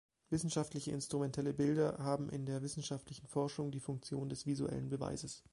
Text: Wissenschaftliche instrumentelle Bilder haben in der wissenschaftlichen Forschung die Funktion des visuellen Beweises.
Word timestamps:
Wissenschaftliche 0.31 0.89
instrumentelle 0.89 1.53
Bilder 1.53 1.99
haben 1.99 2.27
in 2.29 2.47
der 2.47 2.63
wissenschaftlichen 2.63 3.27
Forschung 3.27 3.69
die 3.69 3.79
Funktion 3.79 4.29
des 4.29 4.47
visuellen 4.47 4.89
Beweises. 4.89 5.43